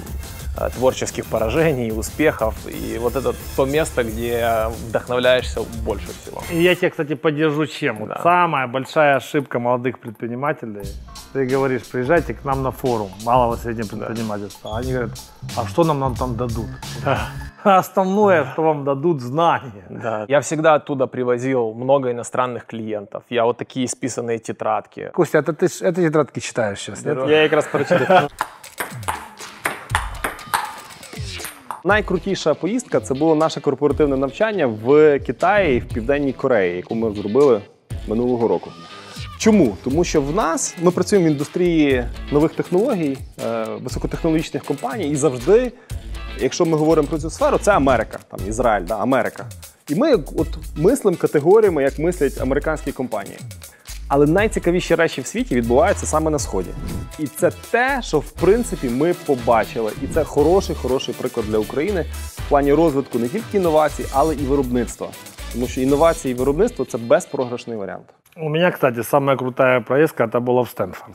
э, 0.68 0.70
творческих 0.70 1.26
поражений, 1.26 1.92
успехов. 1.92 2.56
И 2.68 2.98
вот 3.00 3.16
это 3.16 3.34
то 3.56 3.66
место, 3.66 4.04
где 4.04 4.68
вдохновляешься 4.88 5.62
больше 5.86 6.08
всего. 6.22 6.42
И 6.52 6.62
я 6.62 6.76
тебя, 6.76 6.90
кстати, 6.90 7.16
поддержу 7.16 7.66
чем. 7.68 7.98
Вот 7.98 8.10
Да. 8.10 8.20
Самая 8.24 8.68
большая 8.68 9.18
ошибка 9.18 9.60
молодых 9.60 10.00
предпринимателей. 10.00 10.88
Ты 11.34 11.46
говоришь, 11.46 11.82
приезжайте 11.92 12.34
к 12.34 12.46
нам 12.46 12.64
на 12.64 12.72
форум 12.72 13.10
малого 13.24 13.56
и 13.56 13.60
среднего 13.60 13.88
предпринимательства. 13.88 14.78
Они 14.78 14.94
говорят, 14.94 15.12
а 15.58 15.68
что 15.68 15.84
нам, 15.84 16.00
нам 16.00 16.16
там 16.16 16.36
дадут? 16.36 16.68
А 17.65 17.79
Основное, 17.79 18.45
что 18.53 18.63
вам 18.63 18.85
дадут, 18.85 19.21
знания. 19.21 19.85
Да. 19.91 20.25
Я 20.29 20.41
всегда 20.41 20.75
оттуда 20.75 21.07
привозил 21.07 21.75
много 21.75 22.11
иностранных 22.11 22.65
клиентов. 22.67 23.23
Я 23.31 23.45
вот 23.45 23.57
такие 23.59 23.87
списанные 23.87 24.39
тетрадки. 24.39 25.11
Костя, 25.13 25.39
это 25.39 25.53
ты 25.53 25.69
ж- 25.69 25.83
это 25.83 25.95
тетрадки 25.97 26.41
читаешь 26.41 26.79
сейчас, 26.79 27.05
нет? 27.05 27.19
Я 27.29 27.43
якраз 27.43 27.67
перечитав. 27.67 28.31
Найкрутіша 31.85 32.55
поїздка 32.55 33.01
це 33.01 33.15
було 33.15 33.35
наше 33.35 33.61
корпоративне 33.61 34.17
навчання 34.17 34.67
в 34.67 35.19
Китаї 35.19 35.77
і 35.77 35.81
в 35.81 35.89
Південній 35.89 36.33
Кореї, 36.33 36.77
яку 36.77 36.95
ми 36.95 37.15
зробили 37.15 37.61
минулого 38.09 38.49
року. 38.49 38.71
Чому? 39.39 39.77
Тому 39.85 40.05
що 40.05 40.23
в 40.23 40.35
нас 40.35 40.77
ми 40.83 40.91
працюємо 40.91 41.29
в 41.29 41.31
індустрії 41.31 42.05
нових 42.33 42.53
технологій, 42.55 43.19
е, 43.47 43.65
високотехнологічних 43.83 44.65
компаній, 44.65 45.09
і 45.11 45.17
завжди, 45.17 45.73
якщо 46.39 46.67
ми 46.67 46.77
говоримо 46.77 47.09
про 47.09 47.19
цю 47.19 47.31
сферу, 47.31 47.59
це 47.59 47.73
Америка, 47.73 48.19
там 48.31 48.49
Ізраїль, 48.49 48.85
да, 48.85 48.99
Америка. 48.99 49.47
І 49.89 49.95
ми 49.95 50.15
от 50.15 50.49
мислимо 50.77 51.17
категоріями, 51.17 51.83
як 51.83 51.99
мислять 51.99 52.41
американські 52.41 52.93
компанії. 52.93 53.39
Але 54.09 54.27
найцікавіші 54.27 54.95
речі 54.95 55.21
в 55.21 55.27
світі 55.27 55.55
відбуваються 55.55 56.07
саме 56.07 56.31
на 56.31 56.39
сході. 56.39 56.71
І 57.19 57.27
це 57.27 57.51
те, 57.71 58.03
що 58.03 58.19
в 58.19 58.31
принципі 58.31 58.89
ми 58.89 59.15
побачили. 59.27 59.93
І 60.03 60.07
це 60.07 60.25
хороший, 60.25 60.77
хороший 60.77 61.15
приклад 61.15 61.47
для 61.47 61.59
України 61.59 62.07
в 62.29 62.49
плані 62.49 62.73
розвитку 62.73 63.19
не 63.19 63.29
тільки 63.29 63.57
інновацій, 63.57 64.05
але 64.13 64.35
і 64.35 64.39
виробництва. 64.39 65.09
Тому 65.53 65.67
що 65.67 65.81
інновації 65.81 66.33
і 66.33 66.35
виробництво 66.35 66.85
це 66.85 66.99
безпрограшний 66.99 67.77
варіант. 67.77 68.05
У 68.37 68.49
меня, 68.49 68.71
кстати, 68.71 69.03
самая 69.03 69.37
крутая 69.37 69.81
поездка 69.81 70.25
это 70.25 70.41
была 70.41 70.63
в 70.63 70.69
Стэнфорд. 70.69 71.15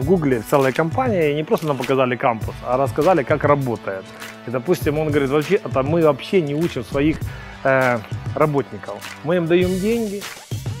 В 0.00 0.06
Гугле 0.06 0.42
целая 0.48 0.72
компания, 0.72 1.32
и 1.32 1.34
не 1.34 1.44
просто 1.44 1.66
нам 1.66 1.76
показали 1.76 2.16
кампус, 2.16 2.54
а 2.66 2.78
рассказали, 2.78 3.22
как 3.22 3.44
работает. 3.44 4.02
И, 4.46 4.50
допустим, 4.50 4.98
он 4.98 5.10
говорит, 5.10 5.28
вообще, 5.28 5.56
это 5.56 5.82
мы 5.82 6.00
вообще 6.00 6.40
не 6.40 6.54
учим 6.54 6.84
своих 6.84 7.18
э, 7.64 7.98
работников. 8.34 8.94
Мы 9.24 9.36
им 9.36 9.46
даем 9.46 9.78
деньги, 9.78 10.22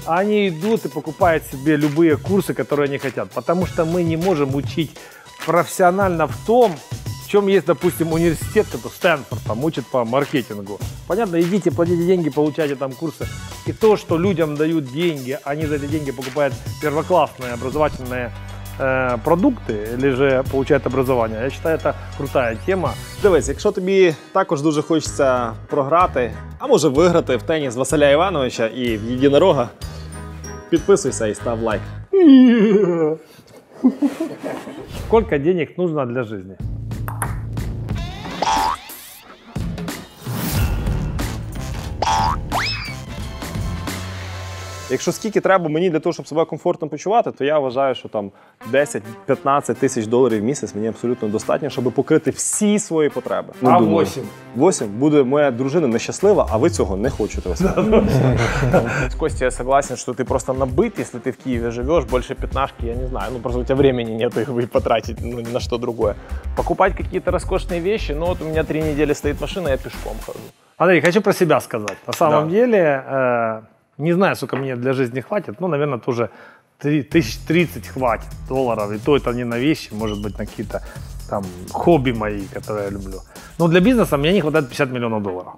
а 0.06 0.20
они 0.20 0.48
идут 0.48 0.86
и 0.86 0.88
покупают 0.88 1.44
себе 1.44 1.76
любые 1.76 2.16
курсы, 2.16 2.54
которые 2.54 2.86
они 2.86 2.96
хотят. 2.96 3.30
Потому 3.32 3.66
что 3.66 3.84
мы 3.84 4.04
не 4.04 4.16
можем 4.16 4.54
учить 4.54 4.96
профессионально 5.44 6.26
в 6.26 6.46
том, 6.46 6.74
в 7.22 7.28
чем 7.28 7.46
есть, 7.48 7.66
допустим, 7.66 8.14
университет, 8.14 8.68
который 8.72 8.92
Стэнфорд 8.92 9.42
там 9.46 9.62
учит 9.64 9.86
по 9.86 10.06
маркетингу. 10.06 10.80
Понятно, 11.06 11.38
идите, 11.42 11.70
платите 11.70 12.06
деньги, 12.06 12.30
получайте 12.30 12.74
там 12.74 12.92
курсы. 12.92 13.28
И 13.66 13.72
то, 13.74 13.98
что 13.98 14.16
людям 14.16 14.56
дают 14.56 14.90
деньги, 14.90 15.38
они 15.44 15.66
за 15.66 15.74
эти 15.74 15.88
деньги 15.88 16.10
покупают 16.10 16.54
первоклассные 16.80 17.52
образовательные 17.52 18.32
э, 18.79 19.17
продукты 19.23 19.73
или 19.93 20.09
же 20.11 20.43
получают 20.51 20.87
образование. 20.87 21.39
Я 21.43 21.49
считаю, 21.49 21.77
это 21.77 21.93
крутая 22.17 22.57
тема. 22.65 22.93
Дивись, 23.21 23.49
якщо 23.49 23.71
тобі 23.71 24.15
також 24.31 24.61
дуже 24.61 24.81
хочеться 24.81 25.53
програти, 25.69 26.31
а 26.59 26.67
може 26.67 26.89
виграти 26.89 27.35
в 27.35 27.43
теніс 27.43 27.75
Василя 27.75 28.09
Івановича 28.09 28.67
і 28.67 28.97
в 28.97 29.11
єдинорога, 29.11 29.69
підписуйся 30.69 31.27
і 31.27 31.35
став 31.35 31.61
лайк. 31.61 31.81
Сколько 35.07 35.37
денег 35.37 35.69
нужно 35.77 36.05
для 36.05 36.23
жизни? 36.23 36.57
Якщо 44.89 45.11
скільки 45.11 45.41
треба 45.41 45.69
мені 45.69 45.89
для 45.89 45.99
того, 45.99 46.13
щоб 46.13 46.27
себе 46.27 46.45
комфортно 46.45 46.87
почувати, 46.87 47.31
то 47.31 47.45
я 47.45 47.59
вважаю, 47.59 47.95
що 47.95 48.09
там 48.09 48.31
10-15 48.71 49.73
тисяч 49.73 50.07
доларів 50.07 50.41
в 50.41 50.43
місяць 50.43 50.75
мені 50.75 50.87
абсолютно 50.87 51.27
достатньо, 51.27 51.69
щоб 51.69 51.83
покрити 51.83 52.31
всі 52.31 52.79
свої 52.79 53.09
потреби. 53.09 53.53
а 53.61 53.79
думаю. 53.79 54.05
8? 54.05 54.23
8 54.57 54.87
буде 54.87 55.23
моя 55.23 55.51
дружина 55.51 55.87
нещаслива, 55.87 56.47
а 56.51 56.57
ви 56.57 56.69
цього 56.69 56.97
не 56.97 57.09
хочете. 57.09 57.49
Василь. 57.49 57.67
С 59.09 59.15
Костей 59.15 59.45
я 59.45 59.51
согласен, 59.51 59.97
что 59.97 60.13
ты 60.13 60.23
просто 60.23 60.53
набыт, 60.53 60.99
если 60.99 61.19
ты 61.19 61.31
в 61.31 61.37
Киеве 61.37 61.71
живешь, 61.71 62.03
больше 62.03 62.35
пятнашки, 62.35 62.85
я 62.85 62.95
не 62.95 63.07
знаю, 63.07 63.31
ну 63.33 63.39
просто 63.39 63.59
у 63.59 63.63
тебя 63.63 63.75
времени 63.75 64.11
нет 64.11 64.37
их 64.37 64.47
вы 64.47 64.67
потратить 64.67 65.17
ну, 65.21 65.39
ни 65.39 65.51
на 65.51 65.59
что 65.59 65.77
другое. 65.77 66.15
Покупать 66.55 66.95
какие-то 66.95 67.31
роскошные 67.31 67.79
вещи, 67.79 68.13
ну 68.13 68.25
вот 68.25 68.41
у 68.41 68.45
меня 68.45 68.63
три 68.63 68.81
недели 68.81 69.13
стоит 69.13 69.41
машина, 69.41 69.69
я 69.69 69.77
пешком 69.77 70.13
хожу. 70.25 70.39
Андрей, 70.77 71.01
хочу 71.01 71.21
про 71.21 71.33
себя 71.33 71.61
сказать. 71.61 71.97
На 72.07 72.13
самом 72.13 72.49
деле, 72.49 73.03
э, 73.07 73.61
Не 74.00 74.12
знаю, 74.14 74.36
сколько 74.36 74.56
мне 74.56 74.76
для 74.76 74.92
жизни 74.92 75.20
хватит, 75.20 75.60
но, 75.60 75.68
наверное, 75.68 75.98
тоже 75.98 76.28
три- 76.78 77.02
тысяч 77.02 77.36
тридцать 77.46 77.86
хватит 77.88 78.28
долларов. 78.48 78.92
И 78.92 78.98
то 78.98 79.16
это 79.16 79.32
не 79.32 79.44
на 79.44 79.58
вещи, 79.58 79.92
может 79.94 80.22
быть, 80.22 80.38
на 80.38 80.46
какие-то 80.46 80.80
там 81.28 81.44
хобби 81.72 82.12
мои, 82.12 82.46
которые 82.54 82.84
я 82.84 82.90
люблю. 82.90 83.20
Но 83.58 83.68
для 83.68 83.80
бизнеса 83.80 84.16
мне 84.16 84.32
не 84.32 84.40
хватает 84.40 84.68
50 84.68 84.90
миллионов 84.90 85.22
долларов. 85.22 85.52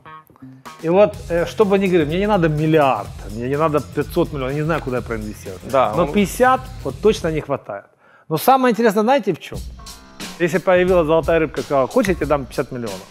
И 0.84 0.88
вот, 0.88 1.14
э, 1.30 1.46
что 1.46 1.64
бы 1.64 1.78
ни 1.78 1.87
говорили, 1.87 2.04
мне 2.08 2.18
не 2.18 2.26
надо 2.26 2.49
миллиард, 2.49 3.08
мне 3.30 3.49
не 3.49 3.56
надо 3.58 3.80
500 3.80 4.32
миллионов, 4.32 4.50
я 4.54 4.61
не 4.61 4.64
знаю, 4.64 4.80
куда 4.82 4.96
я 4.96 5.02
проинвестировать. 5.02 5.61
Да, 5.70 5.92
Но 5.96 6.02
он- 6.02 6.12
50 6.12 6.61
вот 6.84 6.94
точно 7.00 7.30
не 7.32 7.40
хватает. 7.40 7.84
Но 8.28 8.38
самое 8.38 8.72
интересное, 8.72 9.02
знаете 9.04 9.32
в 9.32 9.38
чем? 9.38 9.58
Если 10.40 10.58
появилась 10.58 11.06
золотая 11.06 11.38
рыбка, 11.38 11.62
сказала, 11.62 11.87
хочете, 11.87 12.26
дам 12.26 12.44
50 12.44 12.72
миллионов. 12.72 13.02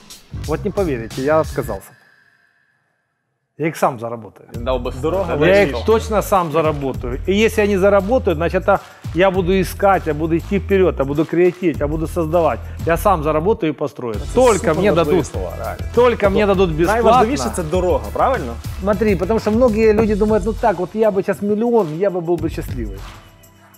Вот 0.47 0.65
не 0.65 0.71
поверите, 0.71 1.21
я 1.23 1.39
отказался. 1.39 1.91
Я 3.57 3.67
их 3.67 3.77
сам 3.77 3.99
заработаю. 3.99 4.49
Дал 4.55 4.79
бы 4.79 4.91
Дорога 5.01 5.45
Я 5.45 5.63
их 5.63 5.85
точно 5.85 6.21
сам 6.21 6.51
заработаю. 6.51 7.19
И 7.27 7.33
если 7.33 7.61
они 7.61 7.77
заработают, 7.77 8.37
значит, 8.37 8.63
это 8.63 8.79
я 9.13 9.29
буду 9.29 9.51
искать, 9.51 10.07
я 10.07 10.13
буду 10.13 10.37
идти 10.37 10.59
вперед, 10.59 10.95
я 10.97 11.05
буду 11.05 11.25
креативить, 11.25 11.79
я 11.79 11.87
буду 11.87 12.07
создавать. 12.07 12.59
Я 12.85 12.97
сам 12.97 13.23
заработаю 13.23 13.73
и 13.73 13.75
построю. 13.75 14.15
Только 14.33 14.73
мне 14.73 14.93
дадут, 14.93 15.27
слова, 15.27 15.53
реально. 15.57 15.85
только 15.95 16.29
мне 16.29 16.45
дадут 16.45 16.69
бесплатно. 16.69 17.03
Найважливіше 17.03 17.49
це 17.55 17.63
дорога, 17.63 18.05
правильно? 18.13 18.53
Смотри, 18.79 19.15
потому 19.15 19.39
что 19.39 19.51
многие 19.51 19.93
люди 19.93 20.15
думают, 20.15 20.45
ну 20.45 20.53
так, 20.53 20.79
вот 20.79 20.95
я 20.95 21.11
бы 21.11 21.21
сейчас 21.21 21.41
миллион, 21.41 21.87
я 21.99 22.09
бы 22.09 22.21
был 22.21 22.37
бы 22.37 22.49
счастливый. 22.49 22.97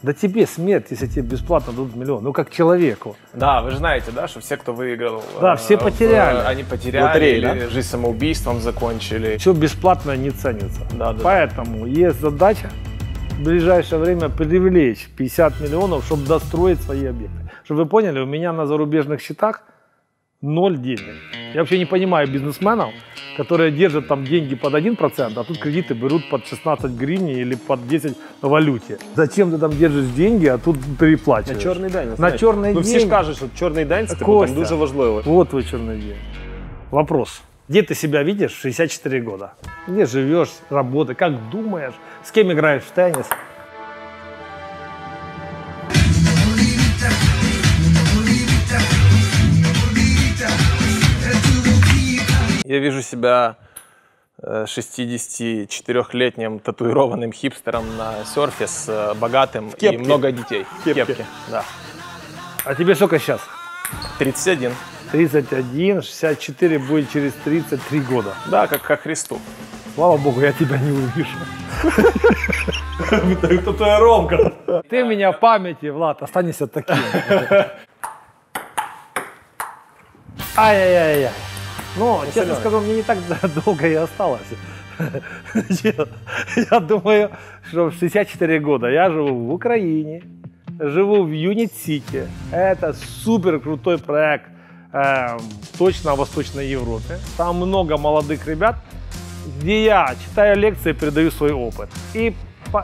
Да 0.03 0.13
тебе 0.13 0.45
смерть, 0.45 0.87
если 0.89 1.07
тебе 1.07 1.21
бесплатно 1.21 1.71
дадут 1.71 1.95
миллион. 1.95 2.23
Ну 2.25 2.33
как 2.33 2.51
человеку. 2.51 3.15
Да, 3.33 3.61
вы 3.61 3.71
же 3.71 3.77
знаете, 3.77 4.11
да, 4.13 4.27
что 4.27 4.41
все, 4.41 4.57
кто 4.57 4.73
выиграл, 4.73 5.23
Да, 5.39 5.53
э, 5.53 5.57
все 5.57 5.77
в- 5.77 5.83
потеряли. 5.83 6.45
они 6.45 6.63
потеряли, 6.63 7.03
Лотереи, 7.05 7.37
или 7.37 7.67
жизнь 7.67 7.87
самоубийством 7.87 8.59
закончили. 8.59 9.37
Все 9.37 9.53
бесплатно 9.53 10.15
не 10.17 10.31
ценится. 10.31 10.81
Да, 10.93 11.13
да, 11.13 11.19
Поэтому 11.23 11.85
есть 11.85 12.19
задача 12.19 12.69
в 13.39 13.43
ближайшее 13.43 13.99
время 13.99 14.27
привлечь 14.27 15.07
50 15.15 15.61
миллионов, 15.61 16.03
чтобы 16.05 16.27
достроить 16.27 16.81
свои 16.81 17.05
объекты. 17.05 17.49
Чтобы 17.63 17.83
вы 17.83 17.89
поняли, 17.89 18.19
у 18.19 18.25
меня 18.25 18.51
на 18.51 18.65
зарубежных 18.67 19.21
счетах 19.21 19.63
ноль 20.43 20.77
денег. 20.77 21.15
Я 21.53 21.61
вообще 21.61 21.77
не 21.79 21.85
понимаю 21.85 22.27
бизнесменов, 22.27 22.89
которые 23.37 23.71
держат 23.71 24.07
там 24.07 24.25
деньги 24.25 24.55
под 24.55 24.73
1%, 24.73 25.33
а 25.39 25.43
тут 25.43 25.57
кредиты 25.57 25.93
берут 25.93 26.29
под 26.29 26.45
16 26.45 26.91
гривен 26.91 27.27
или 27.27 27.55
под 27.55 27.87
10 27.87 28.17
в 28.41 28.47
валюте. 28.49 28.97
Зачем 29.15 29.51
ты 29.51 29.57
там 29.57 29.71
держишь 29.71 30.05
деньги, 30.15 30.47
а 30.47 30.57
тут 30.57 30.75
На 30.75 30.95
переплачиваешь? 30.99 31.63
чорний 31.63 31.89
день. 31.89 32.09
На 32.09 32.15
знаєш. 32.15 32.39
чорний 32.39 32.73
ну, 32.73 32.79
всі 32.81 32.93
ж 32.93 32.99
день. 32.99 33.09
кажуть, 33.09 33.37
що 33.37 33.45
чорний 33.55 33.85
день 33.85 34.07
це 34.07 34.15
типу, 34.15 34.25
Костя. 34.25 34.53
там 34.53 34.63
дуже 34.63 34.75
важливо. 34.75 35.21
Вот 35.25 35.49
твой 35.49 35.63
черный 35.63 35.97
день. 35.97 36.17
Вопрос. 36.91 37.41
Где 37.69 37.81
ты 37.81 37.95
себя 37.95 38.23
видишь 38.23 38.53
в 38.53 38.61
64 38.61 39.21
года? 39.21 39.53
Где 39.87 40.05
живешь, 40.05 40.49
работаешь, 40.69 41.17
как 41.17 41.33
думаешь, 41.49 41.93
с 42.23 42.31
кем 42.31 42.51
играешь 42.51 42.83
в 42.83 42.91
теннис? 42.91 43.29
Я 52.73 52.79
вижу 52.79 53.03
себя 53.03 53.55
э, 54.41 54.65
64-летним 54.67 56.57
татуированным 56.57 57.31
хипстером 57.31 57.85
на 57.97 58.25
серфе 58.25 58.65
с 58.65 58.89
э, 58.89 59.13
богатым 59.13 59.69
и 59.79 59.97
много 59.99 60.31
детей. 60.31 60.65
В 60.79 60.83
кепке. 60.83 61.23
да. 61.51 61.63
А 62.65 62.73
тебе 62.73 62.95
сколько 62.95 63.19
сейчас? 63.19 63.41
31. 64.17 64.73
31, 65.11 66.01
64 66.01 66.79
будет 66.79 67.11
через 67.11 67.33
33 67.43 67.99
года. 67.99 68.33
Да, 68.47 68.65
как 68.65 68.81
ко 68.81 68.97
Христу. 68.97 69.39
Слава 69.93 70.17
богу, 70.17 70.41
я 70.41 70.51
тебя 70.51 70.79
не 70.79 70.93
увижу. 70.93 71.37
Татуировка. 73.65 74.81
Ты 74.89 75.03
меня 75.03 75.31
в 75.31 75.39
памяти, 75.39 75.89
Влад, 75.89 76.23
останешься 76.23 76.65
таким. 76.65 76.95
Ай-яй-яй-яй. 80.57 81.52
Ну, 81.97 82.21
честно 82.33 82.55
скажу, 82.55 82.79
мне 82.79 82.95
не 82.95 83.03
так 83.03 83.17
долго 83.65 83.87
и 83.87 83.93
осталось. 83.93 84.41
Я 86.71 86.79
думаю, 86.79 87.31
что 87.69 87.89
в 87.89 87.93
64 87.93 88.59
года 88.59 88.87
я 88.89 89.09
живу 89.09 89.47
в 89.47 89.53
Украине, 89.53 90.21
живу 90.79 91.23
в 91.23 91.31
Юнит-Сити. 91.31 92.27
Это 92.51 92.93
супер 92.93 93.59
крутой 93.59 93.97
проект 93.97 94.45
э, 94.91 95.37
точно 95.77 96.13
в 96.13 96.17
Восточной 96.17 96.67
Европе. 96.67 97.19
Там 97.37 97.57
много 97.57 97.97
молодых 97.97 98.47
ребят, 98.47 98.75
где 99.59 99.83
я 99.83 100.15
читаю 100.23 100.57
лекции, 100.57 100.93
передаю 100.93 101.31
свой 101.31 101.51
опыт 101.51 101.89
и 102.13 102.35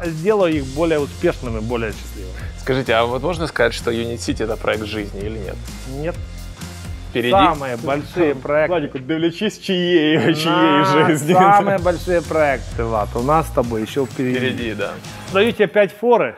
сделаю 0.06 0.56
их 0.56 0.66
более 0.76 1.00
успешными, 1.00 1.60
более 1.60 1.92
счастливыми. 1.92 2.34
Скажите, 2.60 2.94
а 2.94 3.06
вот 3.06 3.24
можно 3.24 3.48
сказать, 3.48 3.74
что 3.74 3.92
Unity 3.92 4.18
City 4.18 4.44
это 4.44 4.56
проект 4.58 4.86
жизни 4.86 5.22
или 5.22 5.38
нет? 5.38 5.56
Нет, 5.98 6.16
Впереди? 7.11 7.31
самые 7.35 7.77
большие 7.77 8.35
проекты. 8.35 8.69
Владіку, 8.69 8.99
дивлячись, 8.99 9.61
чиєї, 9.61 10.35
чиєї 10.35 10.79
На 10.79 10.85
жизни. 11.07 11.35
Самые 11.35 11.79
большие 11.83 12.21
проекты, 12.21 12.83
Влад, 12.83 13.09
у 13.15 13.23
нас 13.23 13.47
с 13.47 13.51
тобой 13.51 13.83
еще 13.83 14.01
впереди. 14.03 14.39
Впереди, 14.39 14.75
да. 14.75 14.91
Даю 15.33 15.53
тебе 15.53 15.67
5 15.67 15.95
форы 16.03 16.35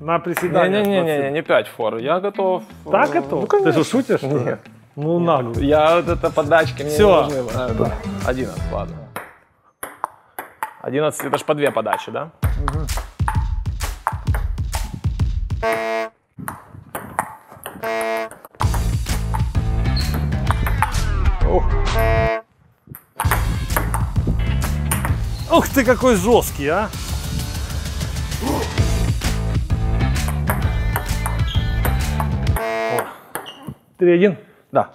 на 0.00 0.18
приседания. 0.18 0.82
Не-не-не, 0.82 1.30
не 1.30 1.42
5 1.42 1.66
фор. 1.76 1.96
Я 1.98 2.20
готов. 2.20 2.62
э, 2.86 2.90
Так 2.90 3.14
это? 3.14 3.36
Ну, 3.36 3.40
Ты 3.42 3.46
конечно. 3.46 3.72
что, 3.72 3.84
шутишь? 3.90 4.18
что 4.20 4.38
ли? 4.38 4.56
Ну, 4.96 5.18
нагло. 5.20 5.54
Я 5.62 5.96
вот 6.00 6.08
это 6.08 6.30
подачки 6.30 6.82
мне 6.82 6.90
Всё. 6.90 7.26
не 7.28 7.34
нужны. 7.34 7.50
А, 7.56 7.68
да. 7.68 7.92
11, 8.26 8.62
ладно. 8.72 8.96
11 10.82 11.24
это 11.26 11.38
ж 11.38 11.44
по 11.44 11.54
две 11.54 11.70
подачи, 11.70 12.10
да? 12.10 12.30
Ух 25.55 25.69
ты, 25.69 25.85
какой 25.85 26.17
жесткий, 26.17 26.67
а! 26.67 26.89
Три 33.97 34.15
один. 34.15 34.37
Да. 34.73 34.91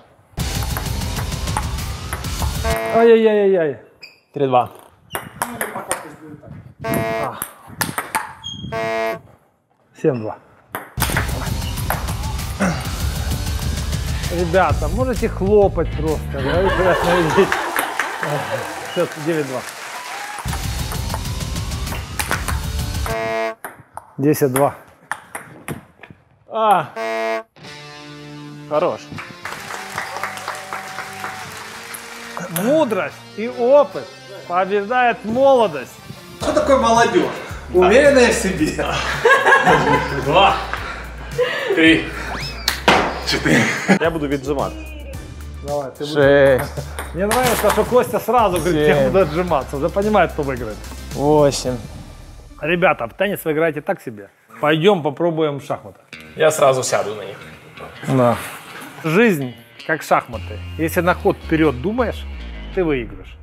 Ай-яй-яй-яй. 2.95 3.79
3-2. 4.35 4.69
Семь 10.03 10.21
два. 10.21 10.37
Ребята, 14.31 14.89
можете 14.89 15.27
хлопать 15.31 15.91
просто. 15.97 16.33
да. 16.35 16.97
Сейчас 18.95 19.09
9-2. 19.27 19.47
10-2. 24.21 24.73
А. 26.53 26.87
Хорош. 28.69 29.01
Мудрость 32.63 33.15
и 33.37 33.49
опыт 33.49 34.05
побеждает 34.49 35.25
молодость. 35.25 35.93
Что 36.41 36.53
такое 36.53 36.79
молодежь? 36.79 37.25
Уверенная 37.75 38.31
в 38.31 38.35
себе. 38.35 38.85
Два. 40.25 40.57
Три. 41.75 42.05
Четыре. 43.27 43.63
Я 44.01 44.11
буду 44.11 44.29
віджимати. 44.29 44.75
Давай, 45.67 45.91
ты 45.91 45.99
будешь- 45.99 46.13
Шесть. 46.15 46.73
Мне 47.15 47.27
нравится, 47.27 47.71
что 47.71 47.85
Костя 47.85 48.19
сразу 48.21 48.59
говорит, 48.59 48.89
я 48.89 49.05
буду 49.09 49.19
отжиматься. 49.19 49.77
Уже 49.77 49.89
понимает, 49.89 50.33
кто 50.33 50.43
выиграет. 50.43 50.77
Восемь. 51.15 51.77
Ребята, 52.61 53.07
в 53.07 53.15
теннис 53.15 53.45
вы 53.45 53.53
играете 53.53 53.81
так 53.81 54.03
себе. 54.03 54.29
Пойдем 54.61 55.03
попробуем 55.03 55.61
в 55.61 55.65
шахматы. 55.65 56.01
Я 56.37 56.51
сразу 56.51 56.83
сяду 56.83 57.15
на 57.15 57.25
них. 57.25 57.37
Да. 58.09 58.37
Жизнь 59.03 59.55
как 59.87 60.03
шахматы. 60.03 60.59
Если 60.77 61.01
на 61.01 61.15
ход 61.15 61.37
вперед 61.39 61.81
думаешь, 61.81 62.25
ты 62.75 62.85
выиграешь. 62.85 63.40